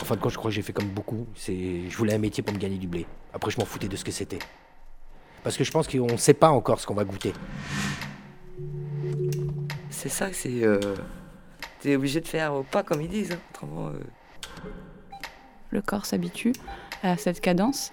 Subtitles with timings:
[0.00, 1.26] En fin de compte, je crois que j'ai fait comme beaucoup.
[1.34, 3.06] C'est, je voulais un métier pour me gagner du blé.
[3.32, 4.38] Après, je m'en foutais de ce que c'était.
[5.42, 7.32] Parce que je pense qu'on ne sait pas encore ce qu'on va goûter.
[9.90, 10.62] C'est ça, c'est.
[10.64, 10.94] Euh,
[11.80, 13.32] T'es obligé de faire pas comme ils disent.
[13.32, 13.66] Hein.
[13.72, 13.92] Euh.
[15.70, 16.52] Le corps s'habitue
[17.02, 17.92] à cette cadence.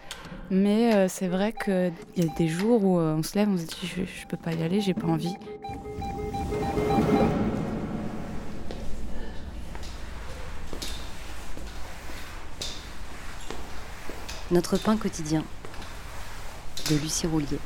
[0.49, 3.63] Mais euh, c'est vrai qu'il y a des jours où on se lève, on se
[3.63, 5.35] dit je, je peux pas y aller, j'ai pas envie.
[14.53, 15.43] Notre pain quotidien
[16.87, 17.57] de Lucie Roulier.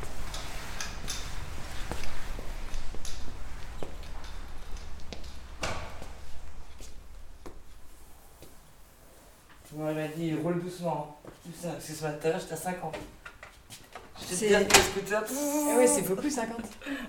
[9.74, 11.20] Moi, il m'a dit roule doucement.
[11.44, 12.96] Tout ça, parce que ce matin, j'étais à 50.
[14.26, 15.24] C'est le scooter.
[15.30, 16.56] Eh ouais, c'est beaucoup plus 50.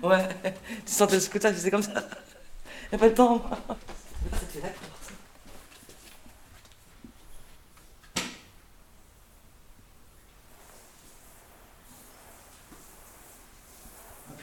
[0.02, 0.28] Ouais,
[0.84, 1.94] tu sentais le scooter, tu faisais comme ça.
[2.92, 3.42] Y'a pas le temps.
[4.30, 4.40] Ça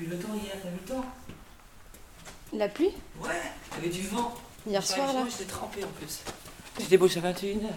[0.05, 1.05] le temps hier, t'as vu le temps
[2.53, 3.29] La pluie Ouais,
[3.71, 4.35] il y avait du vent.
[4.65, 6.21] Hier soir là J'étais trempé en plus.
[6.79, 7.69] J'ai débauché à 21h.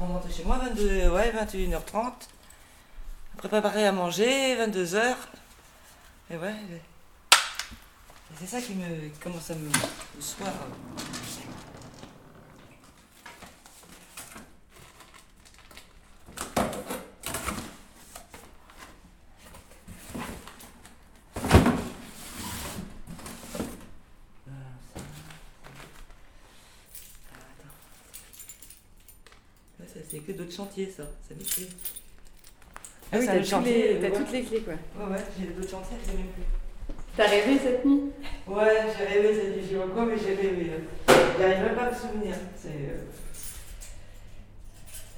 [0.00, 2.12] On rentre chez moi 22, ouais, 21h30.
[3.34, 5.14] Après préparer à manger, 22h.
[6.30, 6.54] Et ouais.
[8.38, 9.68] C'est ça qui me commence à me.
[9.68, 10.52] le soir.
[30.10, 31.04] C'est que d'autres chantiers, ça.
[31.28, 31.68] Ça m'écrit.
[33.12, 34.74] Ah oui, t'as, chantier, t'as toutes les clés, quoi.
[34.74, 36.44] Ouais, ouais, j'ai d'autres chantiers, c'est même plus.
[37.16, 38.12] T'as rêvé cette nuit?
[38.46, 40.70] Ouais, j'ai rêvé cette nuit, je sais pas quoi, mais j'ai rêvé.
[40.70, 41.14] Euh.
[41.38, 42.34] J'arrive même pas à me souvenir.
[42.56, 42.68] C'est.
[42.68, 43.04] Euh...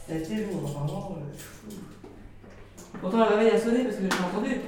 [0.08, 1.18] Ça a été lourd, vraiment.
[1.18, 1.74] Euh...
[3.00, 4.60] Pourtant, le réveil a sonné parce que j'ai entendu.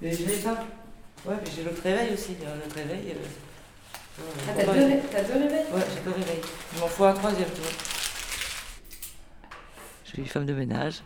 [0.00, 0.64] Mais je l'ai pas.
[1.26, 2.36] Ouais, mais j'ai l'autre réveil aussi.
[2.40, 3.12] L'autre réveil.
[3.12, 4.22] Euh...
[4.48, 5.66] Ah, t'as deux, t'as deux réveils?
[5.72, 6.42] Ouais, j'ai deux réveils.
[6.74, 7.89] Il m'en faut un troisième, tu vois.
[10.10, 11.04] Je suis femme de ménage.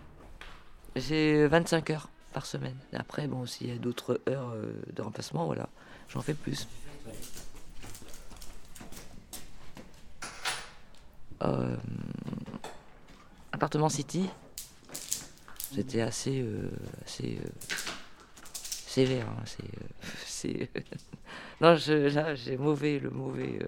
[0.96, 2.78] J'ai 25 heures par semaine.
[2.94, 5.68] Après, bon, s'il y a d'autres heures euh, de remplacement, voilà,
[6.08, 6.66] j'en fais plus.
[11.42, 11.76] Euh,
[13.52, 14.30] appartement City,
[15.74, 16.70] c'était assez, euh,
[17.04, 17.38] assez
[18.86, 19.28] sévère.
[19.28, 19.44] Hein,
[21.60, 23.58] non, j'ai mauvais, le mauvais.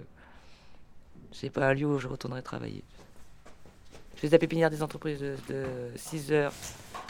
[1.31, 2.83] c'est pas un lieu où je retournerai travailler.
[4.17, 5.35] Je faisais la pépinière des entreprises de,
[5.95, 6.51] 6h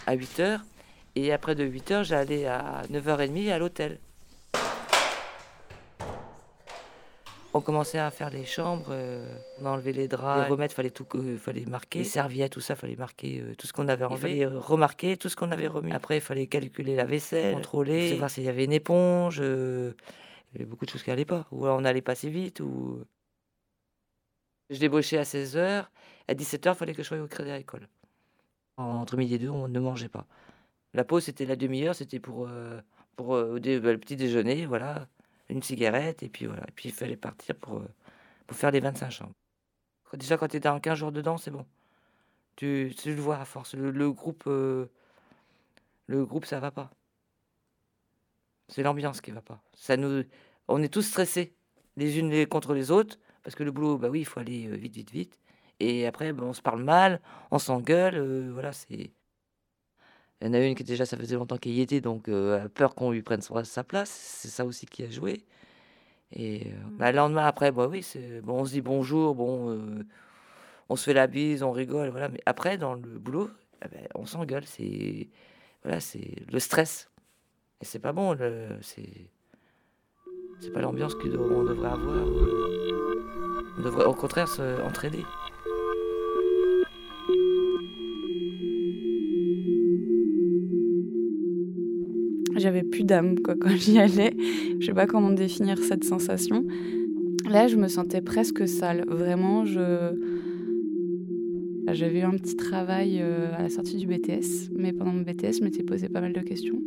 [0.06, 0.60] à 8h.
[1.16, 3.98] Et après de 8h, j'allais à 9h30 à l'hôtel.
[7.54, 9.26] On commençait à faire les chambres, euh,
[9.62, 12.76] on enlevait les draps, les remettre, fallait tout, euh, fallait marquer, les serviettes, tout ça,
[12.76, 15.68] fallait marquer euh, tout ce qu'on avait enlevé, il fallait remarquer tout ce qu'on avait
[15.68, 15.94] remis.
[15.94, 19.38] Après, il fallait calculer la vaisselle, contrôler, voir s'il y avait une éponge.
[19.38, 19.94] il
[20.54, 23.02] y avait beaucoup de choses qui n'allaient pas, ou on allait passer vite, ou
[24.70, 25.86] je débauchais à 16h
[26.28, 27.88] à 17h, il fallait que je sois au crédit agricole.
[28.78, 30.28] Entre midi et deux, on ne mangeait pas.
[30.94, 32.80] La pause, c'était la demi-heure, c'était pour, euh,
[33.16, 35.08] pour euh, bah, le petit déjeuner, voilà,
[35.50, 36.64] une cigarette, et puis voilà.
[36.68, 37.88] Et puis il fallait partir pour, euh,
[38.46, 39.36] pour faire les 25 chambres.
[40.14, 41.66] Déjà, quand tu étais en 15 jours dedans, c'est bon.
[42.56, 43.76] Tu, le vois à force.
[43.76, 44.90] Le, groupe, le
[46.08, 46.90] groupe, ça va pas.
[48.70, 49.62] C'est l'ambiance qui va pas.
[49.74, 50.24] Ça nous,
[50.68, 51.54] on est tous stressés,
[51.98, 54.96] les unes contre les autres, parce que le boulot, bah oui, il faut aller vite,
[54.96, 55.40] vite, vite.
[55.80, 57.22] Et après, on se parle mal,
[57.52, 59.12] on s'engueule, euh, voilà, c'est.
[60.42, 62.66] Il y en a une qui déjà, ça faisait longtemps qu'elle y était, donc euh,
[62.66, 64.10] a peur qu'on lui prenne sa place.
[64.10, 65.44] C'est ça aussi qui a joué.
[66.32, 66.98] Et euh, mmh.
[66.98, 70.06] bah, le lendemain, après, bah oui, c'est bon, on se dit bonjour, bon,
[70.90, 72.30] on se fait la bise, on rigole, voilà.
[72.30, 73.50] Mais après, dans le boulot,
[73.86, 74.66] eh ben, on s'engueule.
[74.66, 75.30] C'est
[75.84, 77.10] voilà, c'est le stress.
[77.82, 78.38] Et c'est pas bon.
[78.82, 79.30] C'est
[80.60, 81.28] c'est pas l'ambiance qu'on
[81.64, 82.28] devrait avoir.
[83.78, 85.24] On devrait au contraire s'entraider.
[92.58, 94.36] J'avais plus d'âme quoi, quand j'y allais.
[94.80, 96.66] Je sais pas comment définir cette sensation.
[97.48, 99.06] Là, je me sentais presque sale.
[99.08, 100.14] Vraiment, je.
[101.94, 105.60] J'avais eu un petit travail euh, à la sortie du BTS, mais pendant mon BTS,
[105.60, 106.82] je m'étais posé pas mal de questions.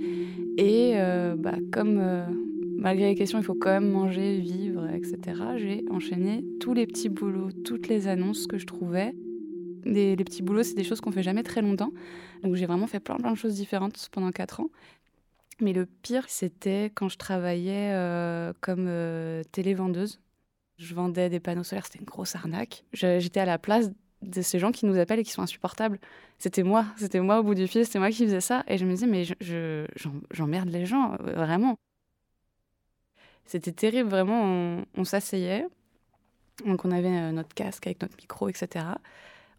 [0.58, 2.26] Et euh, bah, comme euh,
[2.76, 5.18] malgré les questions, il faut quand même manger, vivre, etc.,
[5.56, 9.14] j'ai enchaîné tous les petits boulots, toutes les annonces que je trouvais.
[9.86, 11.92] les petits boulots, c'est des choses qu'on fait jamais très longtemps.
[12.42, 14.68] Donc j'ai vraiment fait plein, plein de choses différentes pendant quatre ans.
[15.60, 20.20] Mais le pire, c'était quand je travaillais euh, comme euh, télévendeuse.
[20.78, 22.84] Je vendais des panneaux solaires, c'était une grosse arnaque.
[22.92, 23.90] J'étais à la place
[24.22, 25.98] de ces gens qui nous appellent et qui sont insupportables.
[26.38, 28.64] C'était moi, c'était moi au bout du fil, c'était moi qui faisais ça.
[28.66, 29.24] Et je me disais, mais
[30.30, 31.76] j'emmerde je, les gens, vraiment.
[33.50, 34.84] C'était terrible, vraiment.
[34.96, 35.66] On, s'asseyait.
[36.64, 38.86] Donc, on avait euh, notre casque avec notre micro, etc.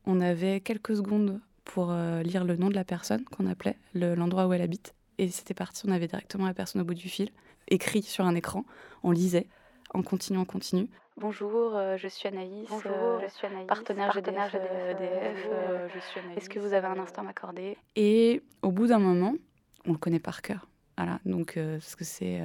[0.05, 4.47] On avait quelques secondes pour euh, lire le nom de la personne qu'on appelait, l'endroit
[4.47, 4.95] où elle habite.
[5.17, 7.29] Et c'était parti, on avait directement la personne au bout du fil,
[7.67, 8.65] écrit sur un écran.
[9.03, 9.47] On lisait
[9.93, 10.87] en continu, en continu.
[11.17, 14.55] Bonjour, euh, je suis Anaïs, Bonjour, je suis Anaïs partenaire, GDF,
[16.35, 17.77] Est-ce que vous avez un instant à m'accorder?
[17.95, 19.35] Et au bout d'un moment,
[19.85, 20.67] on le connaît par cœur.
[20.97, 22.41] Voilà, donc, parce que c'est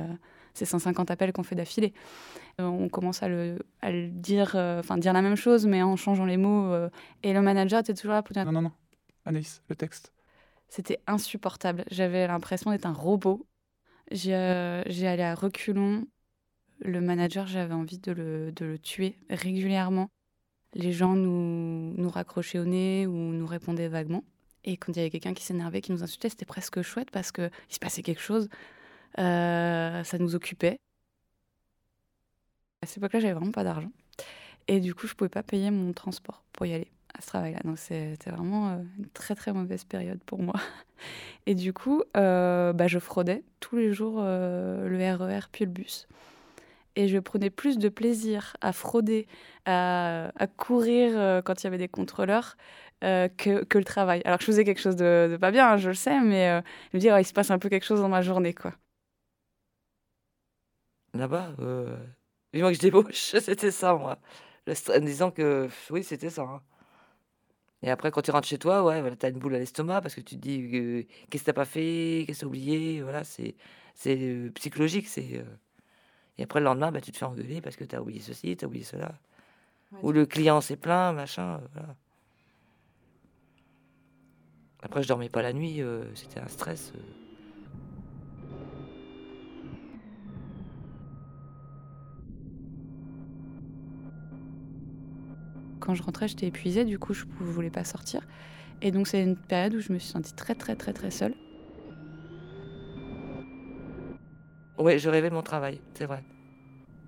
[0.56, 1.92] c'est 150 appels qu'on fait d'affilée.
[2.60, 3.58] Euh, on commence à le,
[4.08, 6.72] dire, euh, enfin dire la même chose, mais en changeant les mots.
[6.72, 6.88] Euh,
[7.22, 8.44] et le manager était toujours là pour dire.
[8.46, 8.72] Non, non, non.
[9.26, 10.12] Anaïs, le texte.
[10.68, 11.84] C'était insupportable.
[11.90, 13.46] J'avais l'impression d'être un robot.
[14.10, 16.06] J'ai allé à reculons.
[16.80, 20.10] Le manager, j'avais envie de le, de le, tuer régulièrement.
[20.74, 24.24] Les gens nous, nous raccrochaient au nez ou nous répondaient vaguement.
[24.64, 27.32] Et quand il y avait quelqu'un qui s'énervait, qui nous insultait, c'était presque chouette parce
[27.32, 28.48] qu'il se passait quelque chose.
[29.18, 30.78] Euh, ça nous occupait.
[32.82, 33.90] À cette époque-là, j'avais vraiment pas d'argent.
[34.68, 36.90] Et du coup, je pouvais pas payer mon transport pour y aller
[37.20, 37.60] ce travail-là.
[37.64, 40.54] Donc, c'était vraiment euh, une très, très mauvaise période pour moi.
[41.46, 45.70] Et du coup, euh, bah, je fraudais tous les jours le RER e puis le
[45.70, 46.08] bus.
[46.96, 49.26] Et je prenais plus de plaisir à frauder,
[49.66, 52.56] à, courir quand il y avait des contrôleurs,
[53.02, 54.22] que, que, le travail.
[54.24, 57.00] Alors je faisais quelque chose de, pas bien, hein, je le sais, mais je me
[57.00, 58.72] dis, il se passe un peu quelque chose dans ma journée, quoi
[61.16, 61.96] là-bas, euh,
[62.52, 64.18] vivement que je débauche, c'était ça, moi.
[64.68, 66.42] en disant que oui, c'était ça.
[66.42, 66.62] Hein.
[67.82, 70.14] Et après, quand tu rentres chez toi, ouais, voilà, t'as une boule à l'estomac parce
[70.14, 73.24] que tu te dis euh, qu'est-ce que t'as pas fait, qu'est-ce que t'as oublié, voilà,
[73.24, 73.54] c'est
[73.94, 75.38] c'est euh, psychologique, c'est.
[75.38, 75.44] Euh.
[76.38, 78.66] Et après le lendemain, bah, tu te fais engueuler parce que t'as oublié ceci, t'as
[78.66, 79.14] oublié cela,
[80.02, 81.94] ou le client s'est plaint, machin, voilà.
[84.82, 85.82] Après, je dormais pas la nuit,
[86.14, 86.92] c'était un stress.
[95.80, 98.22] Quand je rentrais, j'étais épuisée, du coup, je ne voulais pas sortir.
[98.82, 101.34] Et donc, c'est une période où je me suis sentie très, très, très, très seule.
[104.78, 106.22] Oui, je rêvais de mon travail, c'est vrai.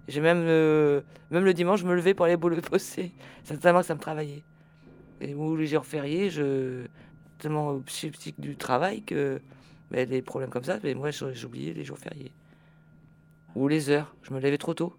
[0.08, 3.12] J'ai même, euh, même le dimanche, je me levais pour aller bosser.
[3.44, 4.42] C'est tellement que ça me travaillait.
[5.20, 6.86] Et où les jours fériés, je
[7.38, 9.40] tellement sceptique du travail que
[9.90, 12.32] mais des problèmes comme ça, mais moi j'oubliais les jours fériés.
[13.54, 14.94] Ou les heures, je me levais trop tôt.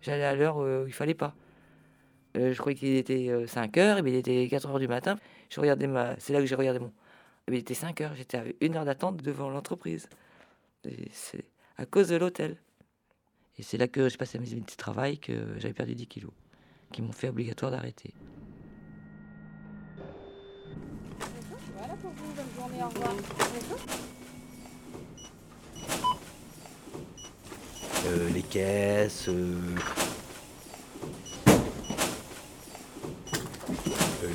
[0.00, 1.34] J'allais à l'heure où il fallait pas.
[2.36, 5.16] Euh, je croyais qu'il était 5 euh, heures, et il était 4 heures du matin.
[5.48, 6.18] Je regardais ma...
[6.18, 6.92] C'est là que j'ai regardé mon.
[7.48, 10.08] il était 5 heures, j'étais à une heure d'attente devant l'entreprise.
[11.10, 11.44] C'est
[11.78, 12.56] à cause de l'hôtel.
[13.58, 16.32] Et c'est là que j'ai passé mes minutes de travail que j'avais perdu 10 kilos,
[16.92, 18.12] qui m'ont fait obligatoire d'arrêter.
[21.76, 23.14] Voilà pour vous, bonne journée, au revoir.
[28.06, 29.28] Euh, les caisses,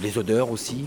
[0.02, 0.86] les odeurs aussi.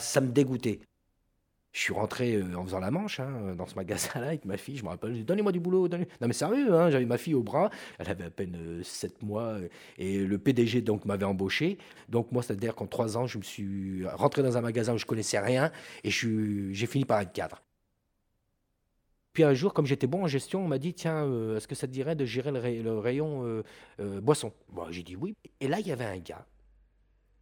[0.00, 0.80] Ça me dégoûtait.
[1.88, 4.76] Suis rentré euh, en faisant la manche hein, dans ce magasin-là avec ma fille.
[4.76, 5.88] Je me rappelle, donnez-moi du boulot.
[5.88, 7.70] Non, mais sérieux, hein, j'avais ma fille au bras.
[7.98, 11.78] Elle avait à peine 7 euh, mois euh, et le PDG donc m'avait embauché.
[12.10, 15.06] Donc, moi, c'est-à-dire qu'en 3 ans, je me suis rentré dans un magasin où je
[15.06, 15.72] connaissais rien
[16.04, 17.62] et j'ai fini par être cadre.
[19.32, 21.24] Puis un jour, comme j'étais bon en gestion, on m'a dit Tiens,
[21.56, 23.62] est-ce que ça te dirait de gérer le, rayon
[23.98, 24.52] boisson?
[24.68, 25.34] Bon, j'ai dit oui.
[25.62, 26.44] Et là, il y avait un gars.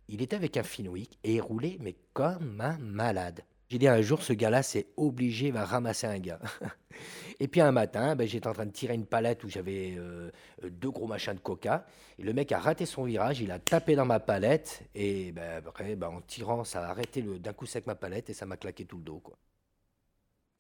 [0.07, 3.43] Il était avec un Finoïc et il roulait, mais comme un malade.
[3.69, 6.39] J'ai dit un jour, ce gars-là, c'est obligé, il va ramasser un gars.
[7.41, 10.31] et puis un matin, ben, j'étais en train de tirer une palette où j'avais euh,
[10.63, 11.85] deux gros machins de coca.
[12.19, 14.83] Et le mec a raté son virage, il a tapé dans ma palette.
[14.95, 18.35] Et ben, après, ben, en tirant, ça a arrêté d'un coup sec ma palette et
[18.35, 19.19] ça m'a claqué tout le dos.
[19.19, 19.37] Quoi.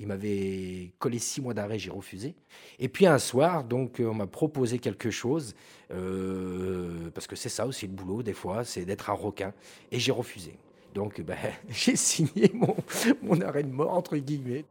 [0.01, 2.35] Il m'avait collé six mois d'arrêt, j'ai refusé.
[2.81, 5.55] Et puis un soir, donc, on m'a proposé quelque chose,
[5.93, 9.55] euh, parce que c'est ça aussi le boulot, des fois, c'est d'être un requin.
[9.93, 10.59] Et j'ai refusé.
[10.97, 11.37] Donc, ben,
[11.69, 14.65] j'ai signé mon, arrêt de mort, entre guillemets.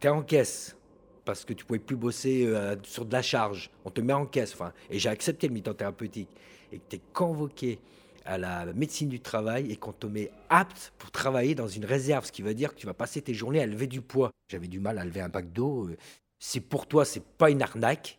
[0.00, 0.78] Tu es en caisse,
[1.26, 3.70] parce que tu pouvais plus bosser euh, sur de la charge.
[3.84, 4.54] On te met en caisse.
[4.54, 6.30] Enfin, et j'ai accepté le mi-temps thérapeutique.
[6.72, 7.80] Et que tu es convoqué
[8.24, 12.24] à la médecine du travail et qu'on te met apte pour travailler dans une réserve,
[12.24, 14.30] ce qui veut dire que tu vas passer tes journées à lever du poids.
[14.48, 15.90] J'avais du mal à lever un bac d'eau.
[16.38, 18.18] C'est pour toi, c'est pas une arnaque.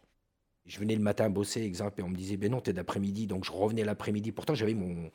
[0.67, 3.25] Je venais le matin bosser, exemple, et on me disait, ben non, t'es d'après-midi.
[3.25, 4.31] Donc je revenais l'après-midi.
[4.31, 5.09] Pourtant, j'avais mon,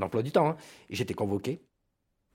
[0.00, 0.50] emploi du temps.
[0.50, 0.56] Hein,
[0.90, 1.62] et j'étais convoqué.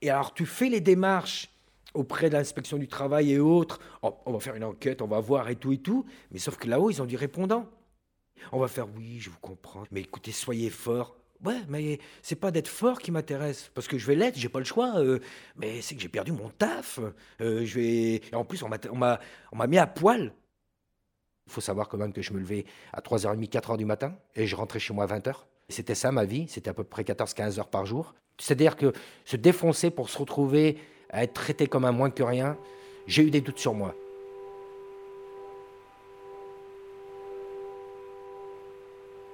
[0.01, 1.49] Et alors, tu fais les démarches
[1.93, 3.79] auprès de l'inspection du travail et autres.
[4.01, 6.05] Oh, on va faire une enquête, on va voir et tout et tout.
[6.31, 7.67] Mais sauf que là-haut, ils ont du répondant.
[8.51, 9.83] On va faire, oui, je vous comprends.
[9.91, 11.15] Mais écoutez, soyez fort.
[11.43, 13.71] Ouais, mais c'est pas d'être fort qui m'intéresse.
[13.75, 14.97] Parce que je vais l'être, j'ai pas le choix.
[14.97, 15.19] Euh,
[15.55, 16.99] mais c'est que j'ai perdu mon taf.
[17.41, 18.15] Euh, je vais...
[18.15, 20.33] Et en plus, on m'a mis à poil.
[21.47, 24.45] Il faut savoir quand même que je me levais à 3h30, 4h du matin et
[24.45, 25.33] je rentrais chez moi à 20h.
[25.69, 28.13] C'était ça ma vie, c'était à peu près 14-15 heures par jour.
[28.37, 28.93] C'est-à-dire que
[29.25, 30.77] se défoncer pour se retrouver
[31.09, 32.57] à être traité comme un moins que rien,
[33.07, 33.95] j'ai eu des doutes sur moi.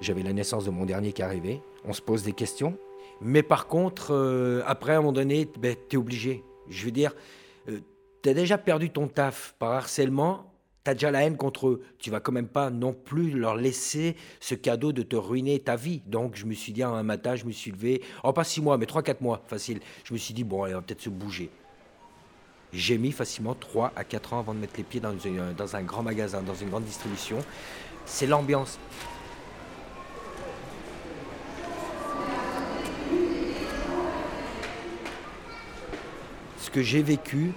[0.01, 2.77] J'avais la naissance de mon dernier qui arrivait, on se pose des questions.
[3.21, 6.43] Mais par contre, euh, après, à un moment donné, ben, tu es obligé.
[6.67, 7.15] Je veux dire,
[7.69, 7.79] euh,
[8.21, 10.52] tu as déjà perdu ton taf par harcèlement,
[10.83, 11.83] T'as déjà la haine contre eux.
[11.97, 15.77] Tu vas quand même pas non plus leur laisser ce cadeau de te ruiner ta
[15.77, 16.01] vie.
[16.07, 18.77] Donc je me suis dit un matin, je me suis levé, oh pas six mois,
[18.77, 19.79] mais trois, quatre mois, facile.
[20.03, 21.49] Je me suis dit, bon, allez, on va peut-être se bouger.
[22.73, 25.13] J'ai mis facilement 3 à 4 ans avant de mettre les pieds dans,
[25.55, 27.37] dans un grand magasin, dans une grande distribution.
[28.05, 28.79] C'est l'ambiance.
[36.57, 37.53] Ce que j'ai vécu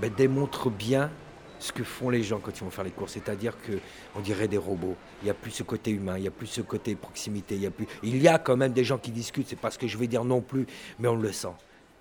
[0.00, 1.12] ben, démontre bien
[1.58, 3.72] ce que font les gens quand ils vont faire les courses, c'est-à-dire que
[4.14, 4.96] on dirait des robots.
[5.22, 7.62] Il n'y a plus ce côté humain, il n'y a plus ce côté proximité, il
[7.62, 7.86] y a plus.
[8.02, 10.06] Il y a quand même des gens qui discutent, c'est pas ce que je vais
[10.06, 10.66] dire non plus,
[10.98, 11.48] mais on le sent.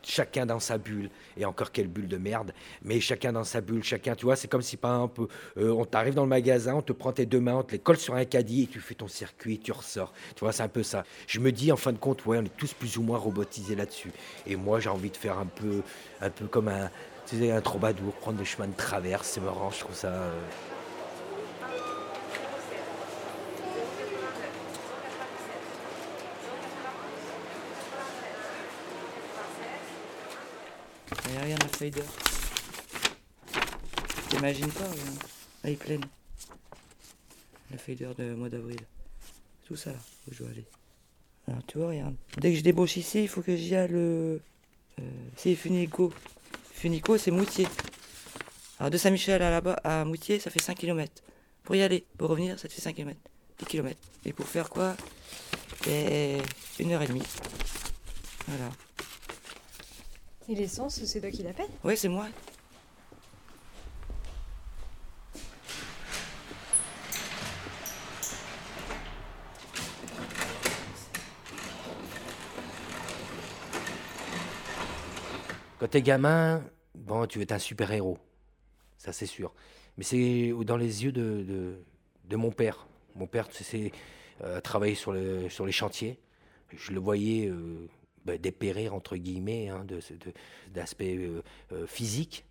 [0.03, 3.83] Chacun dans sa bulle, et encore quelle bulle de merde, mais chacun dans sa bulle,
[3.83, 5.21] chacun, tu vois, c'est comme si par exemple,
[5.57, 7.79] euh, on t'arrive dans le magasin, on te prend tes deux mains, on te les
[7.79, 10.13] colle sur un caddie et tu fais ton circuit, tu ressors.
[10.35, 11.03] Tu vois, c'est un peu ça.
[11.25, 13.75] Je me dis en fin de compte, ouais, on est tous plus ou moins robotisés
[13.75, 14.11] là-dessus.
[14.45, 15.81] Et moi, j'ai envie de faire un peu,
[16.21, 16.89] un peu comme un,
[17.27, 20.07] tu sais, un troubadour, prendre des chemins de traverse, c'est marrant, je trouve ça.
[20.07, 20.41] Euh.
[31.25, 32.01] Il n'y a rien à fader.
[34.29, 34.89] T'imagines pas,
[35.63, 36.05] elle est pleine.
[37.71, 38.79] La fader de mois d'avril.
[39.65, 40.65] Tout ça là, où je dois aller.
[41.49, 42.15] Alors tu vois, regarde.
[42.37, 43.89] Dès que je débauche ici, il faut que j'y aille.
[43.93, 44.39] Euh,
[45.35, 46.13] c'est Funico.
[46.87, 47.67] Funico, c'est Moutier.
[48.79, 51.21] Alors de Saint-Michel à là-bas, à Moutier, ça fait 5 km.
[51.65, 53.19] Pour y aller, pour revenir, ça te fait 5 km.
[53.59, 53.99] 10 km.
[54.23, 54.95] Et pour faire quoi?
[55.85, 56.37] Et
[56.79, 57.23] une heure et demie.
[58.47, 58.71] Voilà.
[60.47, 62.27] Et l'essence, c'est toi qui la paye Oui, c'est moi.
[75.79, 76.63] Quand t'es gamin,
[77.07, 78.19] bon, tu être un super-héros.
[78.97, 79.53] Ça, c'est sûr.
[79.97, 81.77] Mais c'est dans les yeux de,
[82.25, 82.87] de, mon père.
[83.15, 83.91] Mon père, c'est
[84.43, 85.15] euh, travailler sur,
[85.49, 86.19] sur les chantiers.
[86.73, 87.87] Je le voyais euh,
[88.25, 89.85] ben, dépérir, entre guillemets, hein,
[90.73, 92.43] d'aspect euh, euh, physique.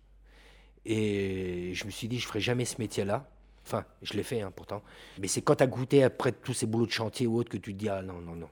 [0.85, 3.29] Et je me suis dit, je ferai jamais ce métier-là.
[3.65, 4.81] Enfin, je l'ai fait hein, pourtant.
[5.19, 7.57] Mais c'est quand tu as goûté après tous ces boulots de chantier ou autres que
[7.57, 8.49] tu te dis, ah non, non, non,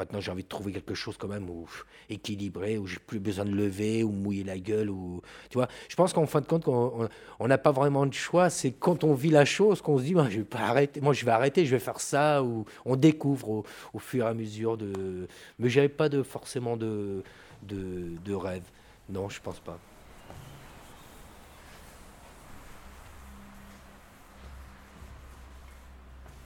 [0.00, 1.68] Maintenant, j'ai envie de trouver quelque chose quand même où,
[2.08, 4.88] équilibré, où j'ai plus besoin de lever ou mouiller la gueule.
[4.88, 8.48] Ou, tu vois, je pense qu'en fin de compte, on n'a pas vraiment de choix.
[8.48, 11.02] C'est quand on vit la chose qu'on se dit, moi, je vais pas arrêter.
[11.02, 12.42] Moi, je vais arrêter, je vais faire ça.
[12.42, 15.28] Ou on découvre au, fur et à mesure de.
[15.58, 17.22] Mais j'avais pas de forcément de,
[17.64, 18.64] de, de rêve.
[19.10, 19.78] Non, je pense pas.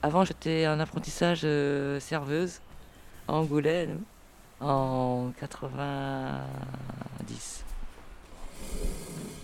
[0.01, 2.59] Avant, j'étais en apprentissage euh, serveuse
[3.27, 4.01] Angoulême
[4.59, 7.65] en 90.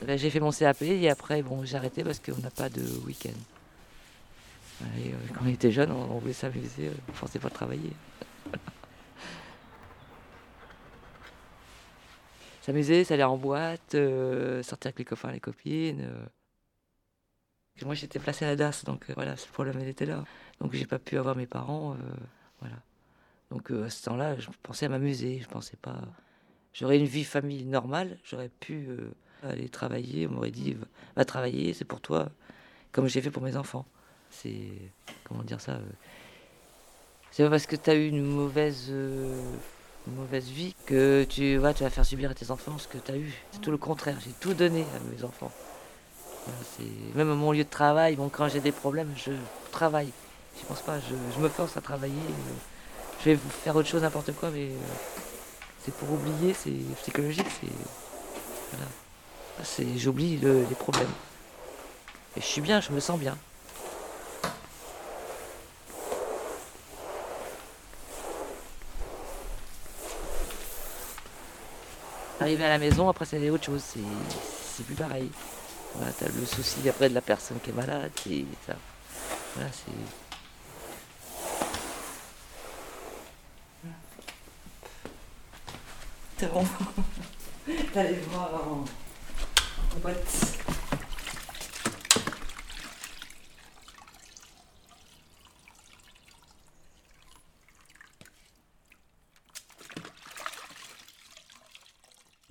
[0.05, 2.81] Ben, j'ai fait mon CAP et après bon, j'ai arrêté parce qu'on n'a pas de
[3.05, 3.29] week-end.
[4.81, 4.85] Euh,
[5.33, 7.93] quand on était jeune, on, voulait s'amuser, on ne pas travailler.
[12.61, 16.01] S'amuser, ça aller en boîte, euh, sortir avec les copains, les copines.
[16.01, 16.25] Euh.
[17.83, 20.23] Moi j'étais placé à la DAS, donc voilà, ce problème était là.
[20.59, 21.97] Donc j'ai pas pu avoir mes parents.
[22.59, 22.75] voilà.
[23.51, 26.00] Donc euh, à ce temps-là, je pensais à m'amuser, je pensais pas.
[26.74, 29.12] J'aurais une vie famille normale, j'aurais pu euh,
[29.43, 30.25] aller travailler.
[30.27, 30.77] On m'aurait dit
[31.17, 32.29] va travailler, c'est pour toi,
[32.93, 33.86] comme j'ai fait pour mes enfants.
[34.29, 34.72] C'est
[35.25, 35.81] comment dire ça euh,
[37.31, 38.89] C'est pas parce que tu as eu une mauvaise
[40.31, 43.17] vie que tu, vas tu vas faire subir à tes enfants ce que tu as
[43.17, 43.34] eu.
[43.51, 44.17] C'est tout le contraire.
[44.24, 45.51] J'ai tout donné à mes enfants.
[47.15, 49.34] même à mon lieu de travail, quand j'ai des problèmes, je
[49.72, 50.13] travaille.
[50.58, 52.15] Je pense pas, je me force à travailler
[53.23, 54.77] je vais faire autre chose, n'importe quoi, mais euh,
[55.83, 57.67] c'est pour oublier, c'est psychologique, c'est.
[58.71, 58.89] Voilà.
[59.59, 61.11] Ah, c'est, j'oublie les problèmes.
[62.37, 63.37] Et je suis bien, je me sens bien.
[72.39, 73.99] Arrivé à la maison, après c'est autre chose, c'est,
[74.75, 75.29] c'est plus pareil.
[75.93, 78.73] Voilà, t'as le souci après de la personne qui est malade, et ça.
[79.55, 80.30] Voilà, c'est.
[86.41, 86.63] C'est bon.
[87.93, 88.83] T'allais voir en,
[89.95, 90.57] en boîte.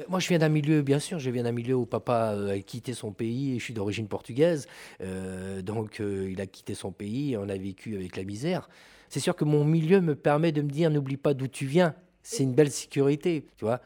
[0.08, 2.60] Moi, je viens d'un milieu, bien sûr, je viens d'un milieu où papa euh, a
[2.60, 4.68] quitté son pays, et je suis d'origine portugaise,
[5.00, 8.68] euh, donc euh, il a quitté son pays, on a vécu avec la misère.
[9.08, 11.96] C'est sûr que mon milieu me permet de me dire, n'oublie pas d'où tu viens,
[12.22, 13.80] c'est une belle sécurité, tu vois.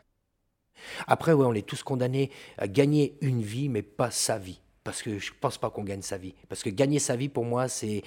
[1.07, 4.61] Après, ouais, on est tous condamnés à gagner une vie, mais pas sa vie.
[4.83, 6.35] Parce que je ne pense pas qu'on gagne sa vie.
[6.49, 8.03] Parce que gagner sa vie, pour moi, c'est,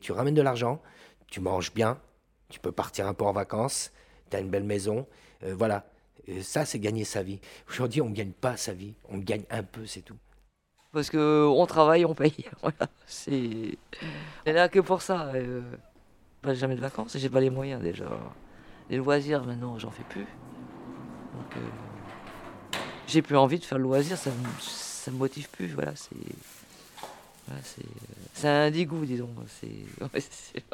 [0.00, 0.80] tu ramènes de l'argent,
[1.26, 2.00] tu manges bien,
[2.48, 3.92] tu peux partir un peu en vacances,
[4.30, 5.06] tu as une belle maison,
[5.42, 5.84] voilà
[6.42, 7.40] ça, c'est gagner sa vie.
[7.68, 10.16] Aujourd'hui, on ne gagne pas sa vie, on gagne un peu, c'est tout.
[10.92, 12.46] Parce qu'on travaille, on paye.
[12.62, 13.78] Voilà, c'est.
[14.46, 15.30] là que pour ça.
[15.34, 15.62] Euh,
[16.42, 18.08] pas jamais de vacances, j'ai pas les moyens déjà.
[18.90, 20.26] Les loisirs, maintenant, j'en fais plus.
[21.34, 21.60] Donc, euh,
[23.06, 25.68] j'ai plus envie de faire le loisir, ça me, motive plus.
[25.68, 26.16] Voilà, c'est.
[28.34, 29.30] C'est un dégoût, disons.
[30.14, 30.64] C'est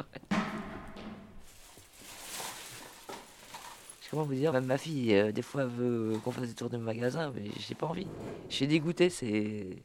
[4.11, 6.77] comment vous dire, même ma fille, euh, des fois, veut qu'on fasse des tours de
[6.77, 8.07] magasin, mais j'ai pas envie.
[8.49, 9.77] Je suis dégoûté, c'est.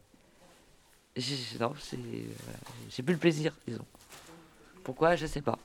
[1.59, 1.99] Non, c'est.
[2.91, 3.85] J'ai plus le plaisir, disons.
[4.85, 5.17] Pourquoi?
[5.17, 5.59] Je sais pas.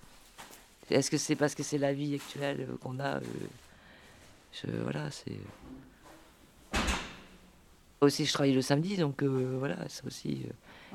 [0.89, 3.21] Est-ce que c'est parce que c'est la vie actuelle qu'on a euh,
[4.51, 5.39] je, Voilà, c'est.
[8.01, 10.45] Aussi, je travaille le samedi, donc euh, voilà, c'est aussi.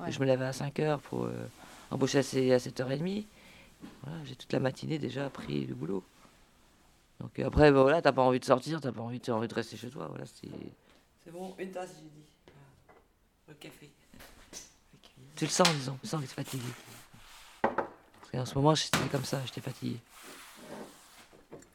[0.08, 1.28] Je me lève à 5h pour
[1.90, 3.24] embaucher à 7h30.
[4.02, 6.04] Voilà, j'ai toute la matinée déjà pris le boulot.
[7.20, 9.48] Donc euh, après, bah, voilà, t'as pas envie de sortir, t'as pas envie, as envie
[9.48, 10.06] de rester chez toi.
[10.08, 10.48] Voilà, c'est...
[11.24, 12.26] c'est bon, une tasse, j'ai dit.
[13.48, 13.90] Le café.
[15.36, 16.72] Tu le sens, disons, tu sens que tu es fatigué.
[18.30, 19.98] Parce qu'en ce moment, j'étais comme ça, j'étais fatigué.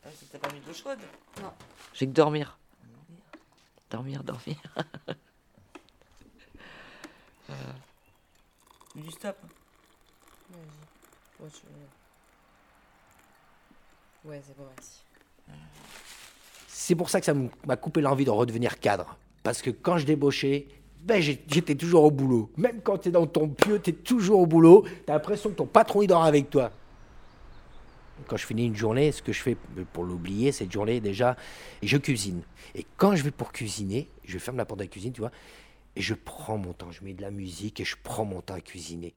[0.06, 1.00] Ah, t'as pas mis de l'eau chaude?
[1.42, 1.52] Non.
[1.94, 2.58] J'ai que dormir.
[3.90, 4.58] Dormir, dormir.
[8.96, 9.36] Du stop.
[11.40, 11.52] Vas-y.
[14.24, 15.04] Ouais, c'est bon, merci.
[16.70, 19.18] C'est pour ça que ça m'a coupé l'envie de redevenir cadre.
[19.44, 20.68] Parce que quand je débauchais,
[21.06, 22.50] ben j'étais toujours au boulot.
[22.58, 24.84] Même quand tu es dans ton pieu, tu es toujours au boulot.
[25.06, 26.72] Tu as l'impression que ton patron il dort avec toi.
[28.28, 29.56] Quand je finis une journée, ce que je fais
[29.94, 31.36] pour l'oublier, cette journée déjà,
[31.84, 32.42] je cuisine.
[32.74, 35.32] Et quand je vais pour cuisiner, je ferme la porte de la cuisine, tu vois,
[35.96, 38.56] et je prends mon temps, je mets de la musique et je prends mon temps
[38.56, 39.14] à cuisiner.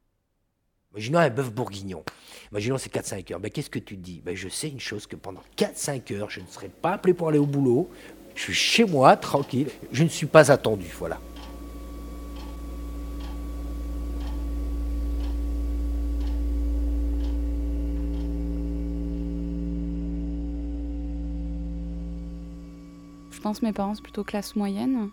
[0.93, 2.03] Imaginons un bœuf bourguignon.
[2.51, 3.41] Imaginons c'est 4-5 heures.
[3.41, 4.21] Ben, Qu'est-ce que tu dis?
[4.25, 7.29] Ben, Je sais une chose que pendant 4-5 heures, je ne serai pas appelé pour
[7.29, 7.89] aller au boulot.
[8.35, 9.69] Je suis chez moi, tranquille.
[9.93, 10.87] Je ne suis pas attendu.
[10.99, 11.21] Voilà.
[23.63, 25.09] Mes parents, c'est plutôt classe moyenne.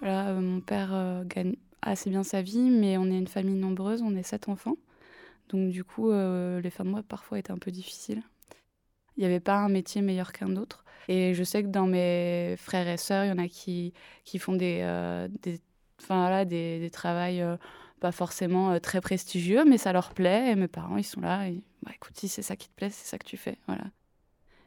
[0.00, 3.54] Voilà, euh, mon père euh, gagne assez bien sa vie, mais on est une famille
[3.54, 4.76] nombreuse, on est sept enfants.
[5.48, 8.22] Donc du coup, euh, les fins de mois parfois étaient un peu difficiles.
[9.16, 10.84] Il n'y avait pas un métier meilleur qu'un autre.
[11.08, 14.38] Et je sais que dans mes frères et sœurs, il y en a qui, qui
[14.38, 14.80] font des,
[15.42, 15.60] des,
[16.00, 17.44] enfin, des, des travails
[18.00, 20.52] pas forcément très prestigieux, mais ça leur plaît.
[20.52, 21.48] Et mes parents, ils sont là.
[21.48, 23.58] Et, bah, écoute, si c'est ça qui te plaît, c'est ça que tu fais.
[23.66, 23.84] Voilà.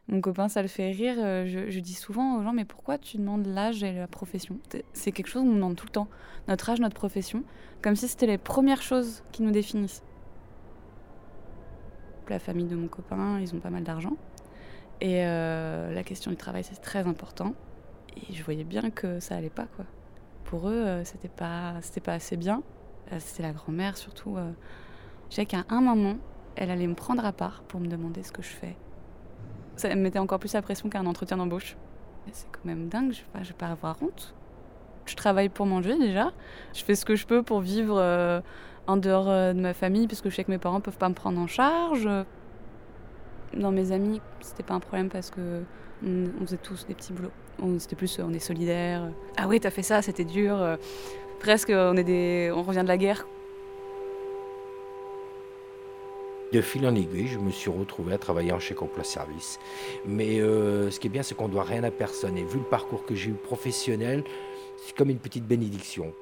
[0.08, 1.15] Mon copain, ça le fait rire.
[1.18, 4.60] Je, je, dis souvent aux gens, mais pourquoi tu demandes l'âge et la profession?
[4.94, 6.08] C'est quelque chose qu'on demande tout le temps.
[6.48, 7.44] Notre âge, notre profession.
[7.82, 10.04] Comme si c'était les premières choses qui nous définissent
[12.30, 14.15] la famille de mon copain, ils ont pas mal d'argent.
[15.02, 17.54] Et euh, la question du travail, c'est très important.
[18.15, 19.86] Et je voyais bien que ça allait pas, quoi.
[20.46, 22.63] Pour eux, euh, c'était pas, c'était pas assez bien.
[23.12, 24.38] Euh, c'était la grand-mère, surtout.
[25.30, 26.15] je qu'à un moment,
[26.56, 28.76] elle allait me prendre à part pour me demander ce que je fais.
[29.78, 31.76] Ça me mettait encore plus la pression qu'un entretien d'embauche.
[32.32, 34.34] C'est quand même dingue, je vais, vais pas avoir honte.
[35.06, 36.32] Je travaille pour manger déjà.
[36.74, 38.00] Je fais ce que je peux pour vivre
[38.88, 41.10] en dehors euh, de ma famille, parce que je sais que mes parents peuvent pas
[41.10, 42.10] me prendre en charge.
[43.54, 45.62] Dans mes amis, c'était pas un problème parce que
[46.06, 47.32] on, faisait tous des petits boulots.
[47.80, 49.10] C'était plus, on est solidaires.
[49.38, 50.78] Ah oui, t'as fait ça, c'était dur.
[51.40, 53.26] Presque, on, est des, on revient de la guerre.
[56.54, 59.60] De fil en aiguille, je me suis retrouvé à travailler en chèque emploi service.
[60.06, 62.38] Mais euh, ce qui est bien, c'est qu'on doit rien à personne.
[62.38, 64.24] Et vu le parcours que j'ai eu professionnel,
[64.86, 66.14] c'est comme une petite bénédiction.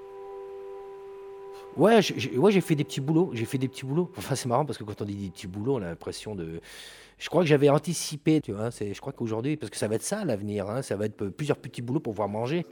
[1.76, 3.32] Ouais, j'ai fait des petits boulots.
[3.34, 4.10] J'ai fait des petits boulots.
[4.18, 6.62] Enfin, c'est marrant parce que quand on dit des petits boulots, on a l'impression de.
[7.18, 8.70] Je crois que j'avais anticipé, tu vois.
[8.70, 11.58] Je crois qu'aujourd'hui, parce que ça va être ça l'avenir, hein, ça va être plusieurs
[11.58, 12.66] petits boulots pour pouvoir manger.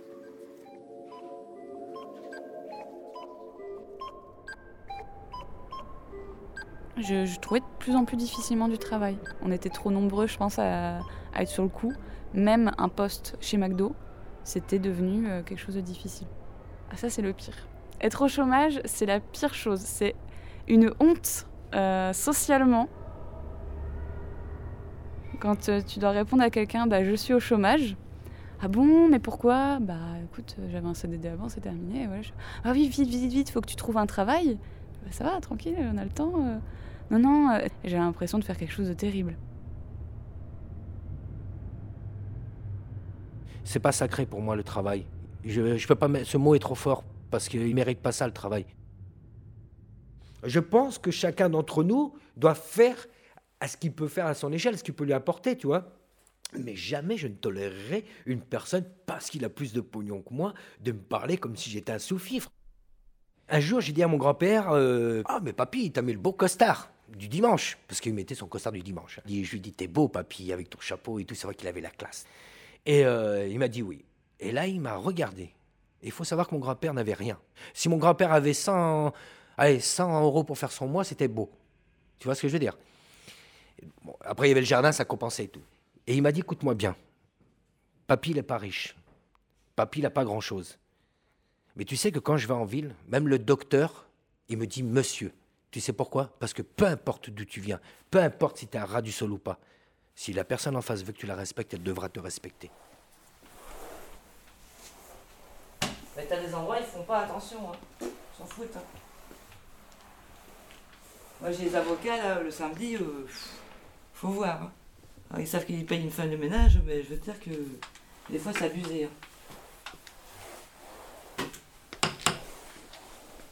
[6.98, 9.18] Je, trouvais de plus en plus difficilement du travail.
[9.42, 11.00] On était trop nombreux, je pense, à,
[11.36, 11.94] être sur le coup.
[12.34, 13.96] Même un poste chez McDo,
[14.44, 16.28] c'était devenu euh, quelque chose de difficile.
[16.92, 17.56] Ah, ça, c'est le pire.
[18.02, 19.80] Être au chômage, c'est la pire chose.
[19.80, 20.16] C'est
[20.68, 22.88] une honte euh, socialement.
[25.40, 27.96] Quand euh, tu dois répondre à quelqu'un, bah, je suis au chômage.
[28.62, 29.80] Ah bon, mais pourquoi?
[29.80, 32.08] Bah écoute, j'avais un CDD avant, c'est terminé.
[32.64, 34.60] Ah oui, vite, vite, vite, il faut que tu trouves un travail.
[35.04, 36.34] Bah, ça va, tranquille, on a le temps.
[37.12, 39.38] Non, non, euh, j'ai l'impression de faire quelque chose de terrible.
[43.66, 45.06] C'est pas sacré pour moi le travail.
[45.44, 48.34] Je, je peux pas ce mot est trop fort parce qu'il mérite pas ça le
[48.34, 48.66] travail.
[50.44, 52.96] Je pense que chacun d'entre nous doit faire
[53.60, 55.94] à ce qu'il peut faire à son échelle, ce qu'il peut lui apporter, tu vois.
[56.58, 60.54] Mais jamais je ne tolérerai une personne, parce qu'il a plus de pognon que moi,
[60.82, 62.52] de me parler comme si j'étais un sous-fifre.
[63.50, 66.34] Un jour, j'ai dit à mon grand-père euh, Ah, mais papy, t'as mis le beau
[66.34, 69.20] costard du dimanche, parce qu'il mettait son costard du dimanche.
[69.26, 71.36] Je lui dis, t'es beau, papy, avec ton chapeau et tout.
[71.36, 72.26] C'est vrai qu'il avait la classe.
[72.86, 74.04] Et euh, il m'a dit oui.
[74.40, 75.54] Et là, il m'a regardé.
[76.02, 77.40] il faut savoir que mon grand-père n'avait rien.
[77.74, 79.14] Si mon grand-père avait 100,
[79.58, 81.52] allez, 100 euros pour faire son mois, c'était beau.
[82.18, 82.78] Tu vois ce que je veux dire?
[84.22, 85.62] Après, il y avait le jardin, ça compensait et tout.
[86.08, 86.96] Et il m'a dit, écoute-moi bien.
[88.08, 88.96] Papy, il n'est pas riche.
[89.76, 90.78] Papy, il n'a pas grand-chose.
[91.76, 94.08] Mais tu sais que quand je vais en ville, même le docteur,
[94.50, 95.32] il me dit monsieur.
[95.72, 96.30] Tu sais pourquoi?
[96.40, 97.80] Parce que peu importe d'où tu viens,
[98.10, 99.58] peu importe si tu es un rat du sol ou pas,
[100.14, 102.70] si la personne en face veut que tu la respectes, elle devra te respecter.
[106.18, 107.72] Mais t'as des endroits, ils font pas attention.
[107.72, 107.76] Hein.
[108.02, 108.76] Ils s'en foutent.
[108.76, 108.84] Hein.
[111.40, 113.26] Moi, j'ai des avocats, là, le samedi, euh,
[114.14, 114.72] faut voir.
[115.32, 115.40] Hein.
[115.40, 117.50] ils savent qu'ils payent une fin de ménage, mais je veux dire que
[118.30, 119.10] des fois, c'est abusé.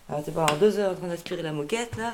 [0.09, 2.13] Alors t'es pendant deux heures en train d'aspirer la moquette là.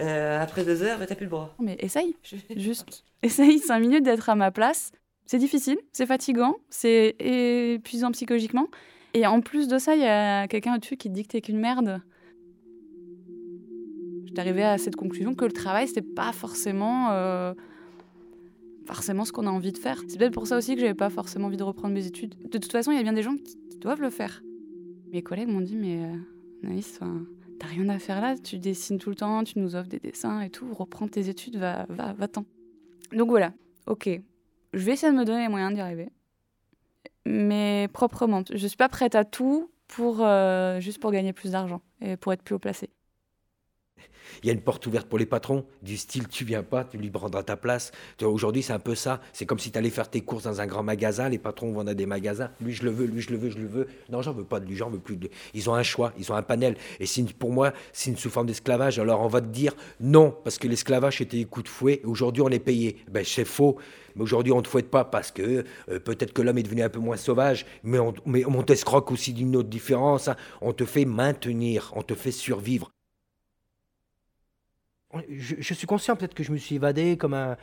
[0.00, 1.54] Euh, après deux heures, t'as plus le bras.
[1.60, 2.16] Mais essaye,
[2.56, 3.04] juste.
[3.22, 4.90] Essaye cinq minutes d'être à ma place.
[5.26, 8.68] C'est difficile, c'est fatigant, c'est épuisant psychologiquement.
[9.12, 11.40] Et en plus de ça, il y a quelqu'un au-dessus qui te dit que t'es
[11.40, 12.02] qu'une merde.
[14.26, 17.54] J'étais arrivée à cette conclusion que le travail, c'était pas forcément, euh,
[18.86, 20.02] forcément ce qu'on a envie de faire.
[20.08, 22.34] C'est peut-être pour ça aussi que j'avais pas forcément envie de reprendre mes études.
[22.50, 24.42] De toute façon, il y a bien des gens qui, doivent le faire.
[25.12, 26.16] Mes collègues m'ont dit, mais euh,
[26.64, 27.00] Naïs,
[27.58, 30.40] t'as rien à faire là, tu dessines tout le temps, tu nous offres des dessins
[30.40, 32.44] et tout, reprends tes études, va, va, va-t'en.
[33.12, 33.52] Donc voilà,
[33.86, 34.08] ok,
[34.72, 36.08] je vais essayer de me donner les moyens d'y arriver,
[37.26, 38.42] mais proprement.
[38.50, 42.32] Je suis pas prête à tout pour euh, juste pour gagner plus d'argent et pour
[42.32, 42.90] être plus haut placé.
[44.42, 46.98] Il y a une porte ouverte pour les patrons, du style tu viens pas, tu
[46.98, 47.92] lui prendras ta place.
[48.22, 49.20] Aujourd'hui, c'est un peu ça.
[49.32, 51.84] C'est comme si tu allais faire tes courses dans un grand magasin, les patrons vont
[51.84, 52.50] dans des magasins.
[52.60, 53.88] Lui, je le veux, lui, je le veux, je le veux.
[54.10, 56.30] Non, j'en veux pas de lui, j'en veux plus de Ils ont un choix, ils
[56.32, 56.76] ont un panel.
[57.00, 57.06] Et
[57.38, 58.98] pour moi, c'est une sous forme d'esclavage.
[58.98, 62.00] Alors on va te dire non, parce que l'esclavage était des coups de fouet.
[62.04, 62.96] Aujourd'hui, on est payé.
[63.10, 63.76] Ben, c'est faux.
[64.16, 66.82] Mais aujourd'hui, on ne te fouette pas parce que euh, peut-être que l'homme est devenu
[66.82, 70.28] un peu moins sauvage, mais on, mais t'escroque aussi d'une autre différence.
[70.28, 70.36] Hein.
[70.60, 72.90] On te fait maintenir, on te fait survivre
[75.28, 77.56] je, suis conscient peut-être que je me suis évadé comme un...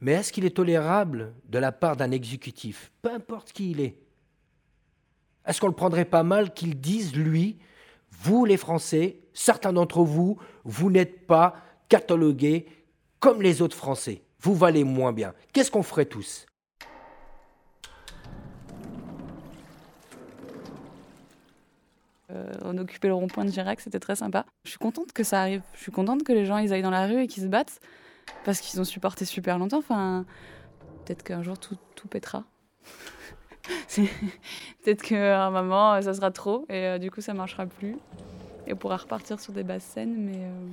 [0.00, 3.98] Mais est-ce qu'il est tolérable de la part d'un exécutif, peu importe qui il est
[5.46, 7.58] Est-ce qu'on le prendrait pas mal qu'il dise, lui,
[8.10, 11.56] vous les Français, certains d'entre vous, vous n'êtes pas
[11.88, 12.66] catalogués
[13.20, 15.34] comme les autres Français, vous valez moins bien.
[15.52, 16.47] Qu'est-ce qu'on ferait tous?
[22.30, 24.44] Euh, on occupait le rond-point de Girac, c'était très sympa.
[24.64, 25.62] Je suis contente que ça arrive.
[25.74, 27.80] Je suis contente que les gens aillent dans la rue et qu'ils se battent
[28.44, 29.78] parce qu'ils ont supporté super longtemps.
[29.78, 30.26] Enfin,
[31.04, 32.44] peut-être qu'un jour tout, tout pétera.
[33.96, 37.98] peut-être qu'à un moment ça sera trop et euh, du coup ça marchera plus
[38.66, 40.44] et on pourra repartir sur des basses scènes, mais.
[40.44, 40.68] Euh,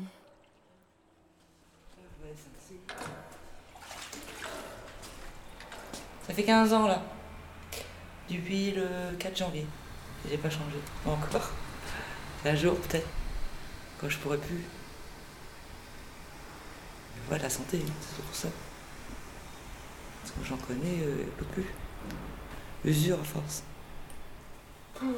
[6.27, 7.01] ça fait 15 ans là,
[8.29, 9.65] depuis le 4 janvier.
[10.29, 11.51] J'ai pas changé, encore.
[12.45, 13.07] Un jour, peut-être,
[13.99, 14.63] quand je pourrais plus.
[17.27, 18.47] Voilà, la santé, c'est pour ça.
[20.21, 21.65] Parce que j'en connais, euh, peut plus.
[22.83, 23.63] Usure à force.
[25.01, 25.09] Oui,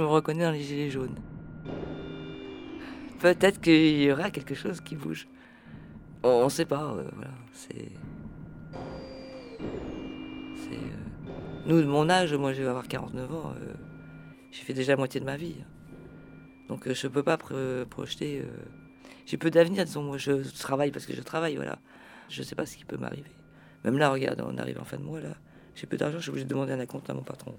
[0.00, 1.14] je me reconnais dans les gilets jaunes.
[3.18, 5.28] Peut-être qu'il y aura quelque chose qui bouge.
[6.22, 7.04] On ne sait pas, euh.
[7.52, 7.92] C'est.
[10.72, 10.76] Euh,
[11.66, 13.74] nous, de mon âge, moi je vais avoir 49 ans, euh,
[14.50, 15.56] j'ai fait déjà la moitié de ma vie.
[16.68, 18.42] Donc je ne peux pas projeter.
[19.26, 21.78] J'ai peu d'avenir, disons, moi je travaille parce que je travaille, voilà.
[22.30, 23.32] Je ne sais pas ce qui peut m'arriver.
[23.84, 25.34] Même là, regarde, on arrive en fin de mois, là.
[25.74, 27.54] J'ai peu d'argent, je suis obligé de demander un compte à mon patron.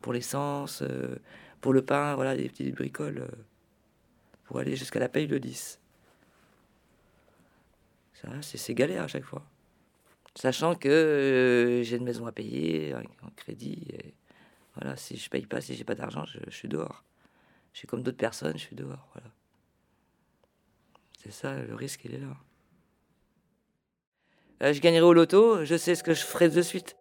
[0.00, 0.82] Pour l'essence,
[1.60, 3.28] pour le pain, voilà, des petites bricoles
[4.48, 5.78] pour aller jusqu'à la paye de 10.
[8.14, 9.44] Ça, c'est galère à chaque fois.
[10.34, 13.88] Sachant que euh, j'ai une maison à payer en crédit.
[14.74, 17.04] Voilà, si je paye pas, si j'ai pas d'argent, je, suis dehors.
[17.72, 19.12] Je suis comme d'autres personnes, je suis dehors.
[21.22, 22.36] C'est ça, le risque, il est là.
[24.62, 26.96] Euh, je gagnerai au loto, je sais ce que je ferai de suite.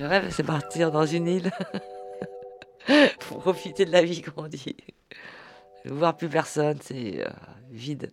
[0.00, 1.50] Le rêve, c'est partir dans une île.
[3.20, 4.74] pour profiter de la vie, comme on dit.
[5.84, 7.30] Voir plus personne, c'est euh,
[7.70, 8.10] vide.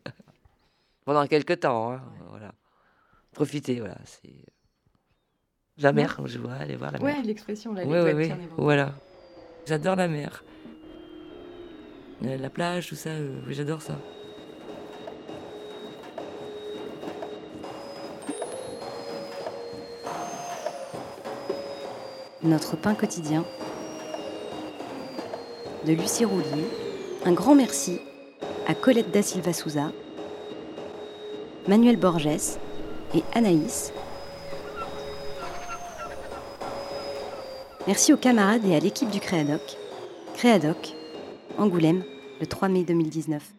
[1.06, 2.52] Pendant quelques temps, hein, voilà.
[3.32, 3.96] Profiter, voilà.
[4.04, 4.34] C'est
[5.78, 7.16] la mer, je vois, aller voir la mer.
[7.16, 8.94] Ouais, l'expression, là, ouais, ouais, voilà.
[9.66, 10.44] J'adore la mer.
[12.26, 13.98] Euh, la plage, tout ça, euh, j'adore ça.
[22.44, 23.44] Notre pain quotidien
[25.88, 26.68] de Lucie Roulier,
[27.26, 28.00] un grand merci
[28.68, 29.92] à Colette da Silva Souza,
[31.68, 32.60] Manuel Borges
[33.16, 33.92] et Anaïs.
[37.88, 39.76] Merci aux camarades et à l'équipe du Créadoc.
[40.36, 40.94] Créadoc,
[41.58, 42.04] Angoulême,
[42.40, 43.57] le 3 mai 2019.